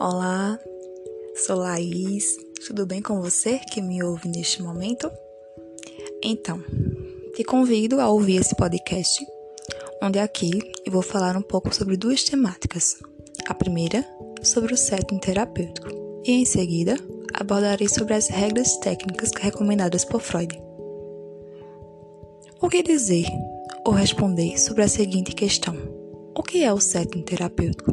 [0.00, 0.58] Olá,
[1.36, 2.36] sou Laís.
[2.66, 5.10] Tudo bem com você que me ouve neste momento?
[6.22, 6.62] Então,
[7.34, 9.24] te convido a ouvir esse podcast,
[10.02, 10.50] onde aqui
[10.84, 12.96] eu vou falar um pouco sobre duas temáticas.
[13.46, 14.04] A primeira,
[14.42, 15.88] sobre o setting terapêutico,
[16.24, 16.96] e em seguida,
[17.32, 20.60] abordarei sobre as regras técnicas recomendadas por Freud.
[22.60, 23.26] O que dizer
[23.84, 25.76] ou responder sobre a seguinte questão:
[26.34, 27.92] O que é o setting terapêutico?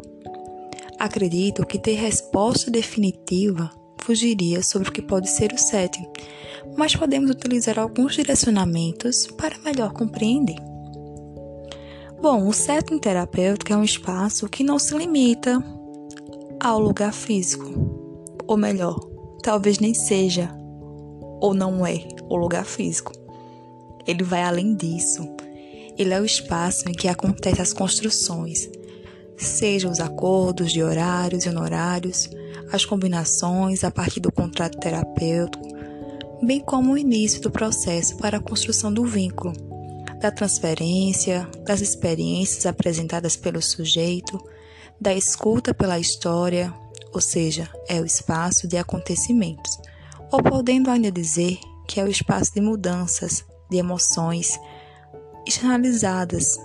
[1.02, 3.68] Acredito que ter resposta definitiva
[4.00, 6.06] fugiria sobre o que pode ser o setting,
[6.76, 10.54] mas podemos utilizar alguns direcionamentos para melhor compreender.
[12.20, 15.60] Bom, o setting terapêutico é um espaço que não se limita
[16.60, 18.96] ao lugar físico, ou melhor,
[19.42, 20.54] talvez nem seja
[21.40, 23.10] ou não é o lugar físico.
[24.06, 25.28] Ele vai além disso.
[25.98, 28.70] Ele é o espaço em que acontecem as construções,
[29.42, 32.28] sejam os acordos de horários e honorários,
[32.72, 35.66] as combinações a partir do contrato terapêutico,
[36.42, 39.52] bem como o início do processo para a construção do vínculo,
[40.20, 44.38] da transferência, das experiências apresentadas pelo sujeito,
[45.00, 46.72] da escuta pela história,
[47.12, 49.78] ou seja, é o espaço de acontecimentos,
[50.30, 54.58] ou podendo ainda dizer que é o espaço de mudanças, de emoções
[55.46, 56.56] externalizadas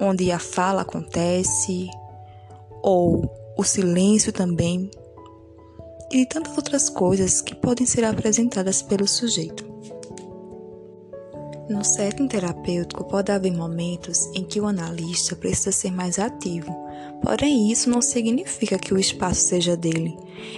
[0.00, 1.88] onde a fala acontece,
[2.82, 4.90] ou o silêncio também,
[6.12, 9.64] e tantas outras coisas que podem ser apresentadas pelo sujeito.
[11.68, 16.85] No setting terapêutico pode haver momentos em que o analista precisa ser mais ativo,
[17.22, 20.16] porém isso não significa que o espaço seja dele.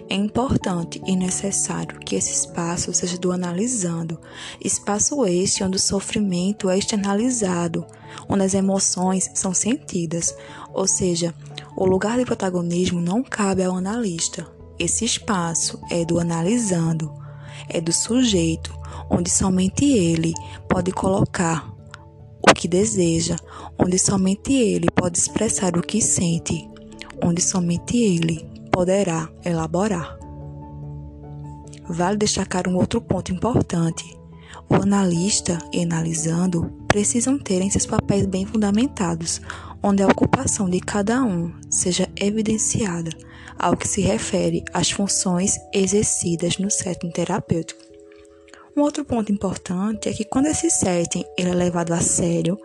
[0.09, 4.21] É importante e necessário que esse espaço seja do analisando,
[4.63, 7.87] espaço este onde o sofrimento é externalizado,
[8.29, 10.35] onde as emoções são sentidas,
[10.73, 11.35] ou seja,
[11.77, 14.47] o lugar de protagonismo não cabe ao analista.
[14.79, 17.13] Esse espaço é do analisando,
[17.69, 18.77] é do sujeito,
[19.11, 20.33] onde somente ele
[20.69, 21.78] pode colocar
[22.51, 23.37] o que deseja,
[23.79, 26.69] onde somente ele pode expressar o que sente,
[27.23, 30.19] onde somente ele poderá elaborar.
[31.89, 34.17] Vale destacar um outro ponto importante.
[34.69, 39.41] O analista e analisando precisam terem seus papéis bem fundamentados,
[39.83, 43.11] onde a ocupação de cada um seja evidenciada
[43.59, 47.88] ao que se refere às funções exercidas no setting terapêutico.
[48.79, 52.57] Um outro ponto importante é que quando esse setting ele é levado a sério,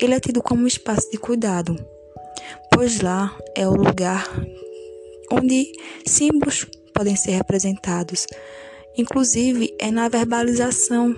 [0.00, 1.76] ele é tido como um espaço de cuidado,
[2.72, 4.30] pois lá é o lugar
[5.32, 5.72] onde
[6.06, 8.28] símbolos podem ser representados,
[8.96, 11.16] inclusive é na verbalização,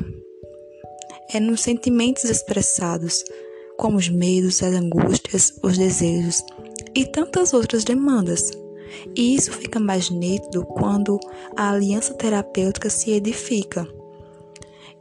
[1.30, 3.22] é nos sentimentos expressados,
[3.76, 6.42] como os medos, as angústias, os desejos
[6.94, 8.50] e tantas outras demandas.
[9.15, 11.20] E isso fica mais nítido quando
[11.54, 13.86] a aliança terapêutica se edifica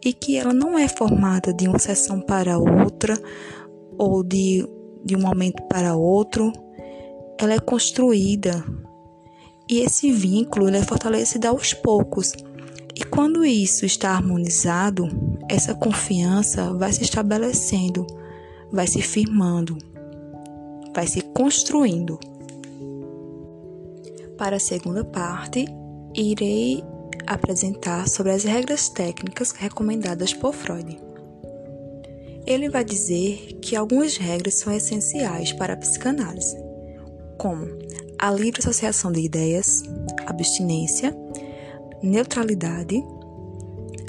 [0.08, 3.14] e que ela não é formada de uma sessão para outra
[3.98, 4.66] ou de,
[5.04, 6.54] de um momento para outro,
[7.38, 8.64] ela é construída
[9.70, 12.32] e esse vínculo é fortalecido aos poucos.
[12.96, 15.10] E quando isso está harmonizado,
[15.50, 18.08] essa confiança vai se estabelecendo,
[18.72, 19.78] vai se firmando,
[20.96, 22.18] vai se construindo.
[24.38, 25.66] Para a segunda parte,
[26.16, 26.82] irei
[27.28, 30.98] apresentar sobre as regras técnicas recomendadas por Freud.
[32.46, 36.56] Ele vai dizer que algumas regras são essenciais para a psicanálise,
[37.38, 37.68] como
[38.18, 39.84] a livre associação de ideias,
[40.26, 41.16] abstinência,
[42.02, 43.04] neutralidade,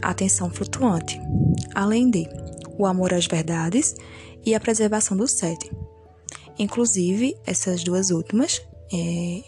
[0.00, 1.20] atenção flutuante,
[1.74, 2.28] além de
[2.78, 3.96] o amor às verdades
[4.46, 5.70] e a preservação do sete.
[6.58, 8.62] Inclusive, essas duas últimas
[8.92, 9.42] é,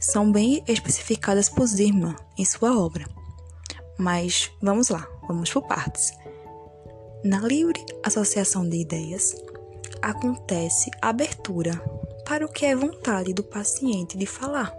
[0.00, 3.06] são bem especificadas por Zirman em sua obra.
[3.98, 6.12] Mas vamos lá, vamos por partes.
[7.22, 9.36] Na livre associação de ideias,
[10.00, 11.78] acontece abertura
[12.24, 14.74] para o que é vontade do paciente de falar,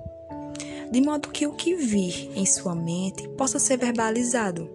[0.92, 4.68] de modo que o que vir em sua mente possa ser verbalizado,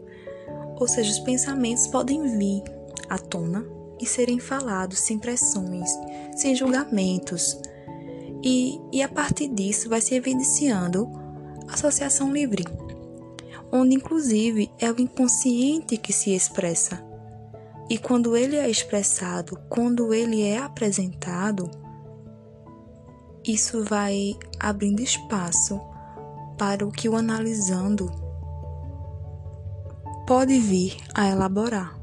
[0.78, 2.62] ou seja, os pensamentos podem vir
[3.08, 3.66] à tona
[4.00, 5.90] e serem falados sem pressões,
[6.36, 7.58] sem julgamentos
[8.46, 11.10] e, e a partir disso vai se evidenciando
[11.66, 12.64] a associação livre,
[13.72, 17.04] onde inclusive é o inconsciente que se expressa.
[17.90, 21.68] E quando ele é expressado, quando ele é apresentado,
[23.44, 25.80] isso vai abrindo espaço
[26.56, 28.08] para o que o analisando
[30.24, 31.98] pode vir a elaborar.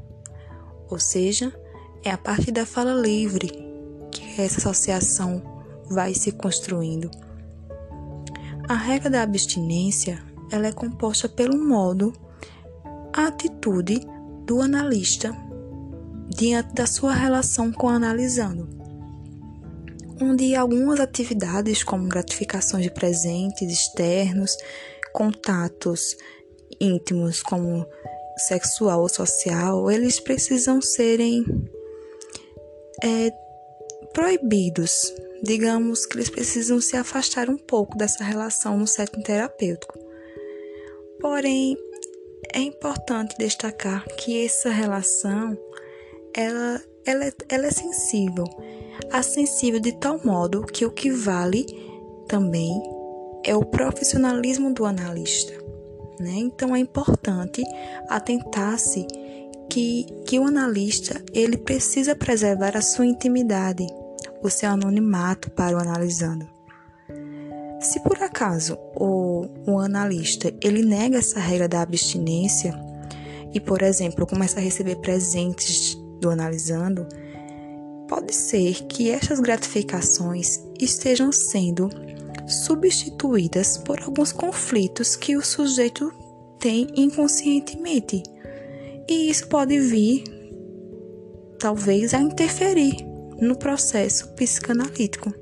[0.90, 1.58] Ou seja,
[2.04, 3.48] é a partir da fala livre
[4.10, 5.53] que essa associação
[5.90, 7.10] vai se construindo.
[8.68, 12.12] A regra da abstinência ela é composta pelo modo,
[13.12, 14.00] a atitude
[14.44, 15.34] do analista
[16.28, 18.68] diante da sua relação com o analisando,
[20.20, 24.56] onde algumas atividades como gratificações de presentes externos,
[25.12, 26.16] contatos
[26.80, 27.86] íntimos como
[28.36, 31.44] sexual ou social, eles precisam serem
[33.02, 33.30] é,
[34.14, 35.12] proibidos.
[35.42, 39.98] Digamos que eles precisam se afastar um pouco dessa relação no setting terapêutico.
[41.20, 41.76] Porém,
[42.54, 45.58] é importante destacar que essa relação
[46.34, 48.44] ela, ela, ela é sensível.
[49.12, 51.66] Acessível de tal modo que o que vale
[52.26, 52.82] também
[53.44, 55.52] é o profissionalismo do analista.
[56.18, 56.34] Né?
[56.36, 57.62] Então é importante
[58.08, 59.06] atentar-se
[59.68, 63.86] que, que o analista ele precisa preservar a sua intimidade,
[64.46, 66.46] o seu anonimato para o analisando.
[67.80, 72.74] Se por acaso o, o analista ele nega essa regra da abstinência
[73.52, 77.06] e, por exemplo, começa a receber presentes do analisando,
[78.08, 81.88] pode ser que estas gratificações estejam sendo
[82.46, 86.12] substituídas por alguns conflitos que o sujeito
[86.58, 88.22] tem inconscientemente.
[89.08, 90.24] E isso pode vir,
[91.58, 95.32] talvez, a interferir no processo psicanalítico.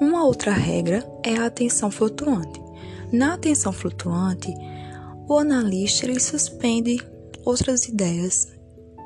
[0.00, 2.60] Uma outra regra é a atenção flutuante.
[3.12, 4.52] Na atenção flutuante,
[5.28, 6.98] o analista ele suspende
[7.44, 8.48] outras ideias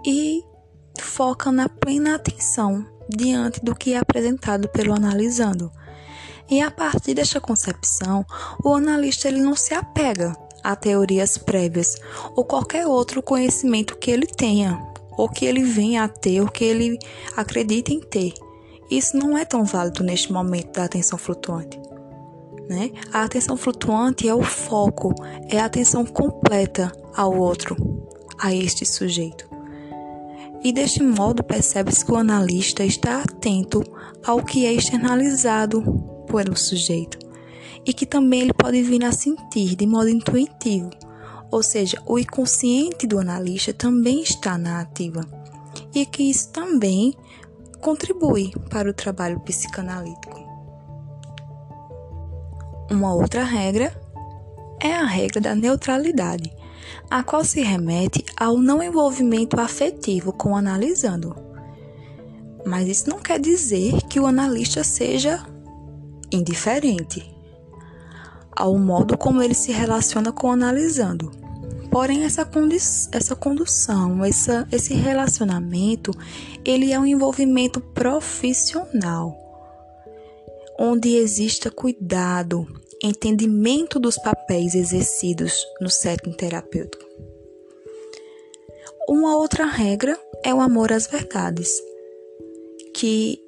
[0.06, 0.42] e
[1.00, 5.70] foca na plena atenção diante do que é apresentado pelo analisando.
[6.50, 8.26] E a partir desta concepção,
[8.64, 11.96] o analista ele não se apega a teorias prévias
[12.36, 16.64] ou qualquer outro conhecimento que ele tenha, ou que ele venha a ter, ou que
[16.64, 16.98] ele
[17.36, 18.32] acredite em ter.
[18.90, 21.80] Isso não é tão válido neste momento da atenção flutuante.
[22.68, 22.90] Né?
[23.12, 25.14] A atenção flutuante é o foco,
[25.48, 27.76] é a atenção completa ao outro,
[28.38, 29.48] a este sujeito.
[30.62, 33.82] E deste modo percebe-se que o analista está atento
[34.24, 35.82] ao que é externalizado
[36.26, 37.18] pelo sujeito
[37.84, 40.90] e que também ele pode vir a sentir de modo intuitivo,
[41.52, 45.20] ou seja, o inconsciente do analista também está na ativa
[45.94, 47.14] e que isso também
[47.78, 50.40] contribui para o trabalho psicanalítico.
[52.90, 53.94] Uma outra regra
[54.80, 56.50] é a regra da neutralidade,
[57.10, 61.36] a qual se remete ao não envolvimento afetivo com o analisando.
[62.64, 65.46] Mas isso não quer dizer que o analista seja
[66.32, 67.31] indiferente
[68.56, 71.30] ao modo como ele se relaciona com o analisando.
[71.90, 72.48] Porém, essa,
[73.12, 76.10] essa condução, essa, esse relacionamento,
[76.64, 79.36] ele é um envolvimento profissional,
[80.78, 82.66] onde exista cuidado,
[83.02, 87.04] entendimento dos papéis exercidos no setting terapêutico.
[89.08, 91.70] Uma outra regra é o amor às verdades,
[92.94, 93.38] que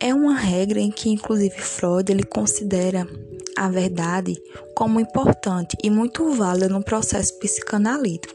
[0.00, 3.06] é uma regra em que inclusive Freud ele considera
[3.56, 4.40] a verdade
[4.74, 8.34] como importante e muito válida no processo psicanalítico,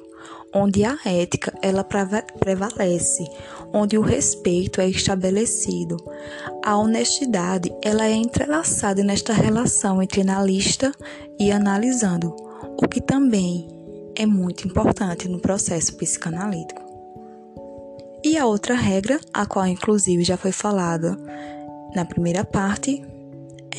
[0.53, 3.25] onde a ética ela prevalece,
[3.73, 5.97] onde o respeito é estabelecido.
[6.63, 10.91] A honestidade ela é entrelaçada nesta relação entre analista
[11.39, 12.35] e analisando,
[12.81, 13.67] o que também
[14.15, 16.81] é muito importante no processo psicanalítico.
[18.23, 21.17] E a outra regra, a qual inclusive já foi falada
[21.95, 23.03] na primeira parte,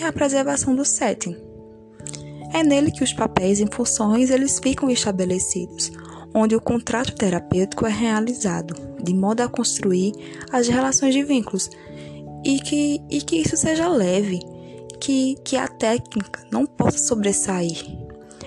[0.01, 1.37] é a preservação do setting.
[2.53, 5.93] É nele que os papéis e funções eles ficam estabelecidos,
[6.35, 10.13] onde o contrato terapêutico é realizado, de modo a construir
[10.51, 11.71] as relações de vínculos
[12.45, 14.41] e que, e que isso seja leve,
[15.01, 17.85] que, que a técnica não possa sobressair.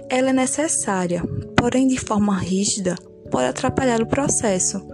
[0.10, 1.24] Ela é necessária,
[1.56, 2.96] porém de forma rígida
[3.30, 4.86] pode atrapalhar o processo.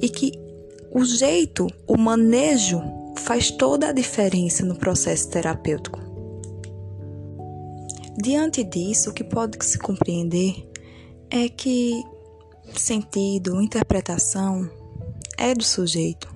[0.00, 0.32] E que
[0.92, 2.80] o jeito, o manejo
[3.18, 6.00] faz toda a diferença no processo terapêutico.
[8.16, 10.68] Diante disso, o que pode se compreender
[11.30, 12.02] é que
[12.76, 14.68] sentido, interpretação
[15.36, 16.28] é do sujeito.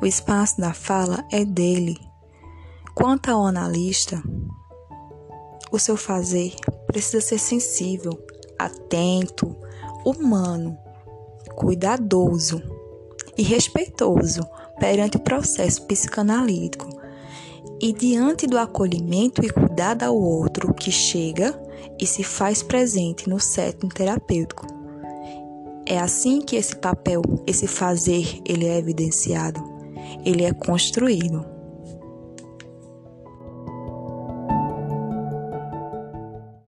[0.00, 1.96] O espaço da fala é dele.
[2.94, 4.22] Quanto ao analista,
[5.70, 6.54] o seu fazer
[6.86, 8.12] precisa ser sensível,
[8.58, 9.56] atento,
[10.04, 10.76] humano,
[11.54, 12.60] cuidadoso
[13.38, 14.40] e respeitoso
[14.80, 16.88] perante o processo psicanalítico
[17.80, 21.58] e diante do acolhimento e cuidado ao outro que chega
[21.98, 24.66] e se faz presente no setting terapêutico.
[25.86, 29.62] É assim que esse papel, esse fazer, ele é evidenciado,
[30.24, 31.44] ele é construído.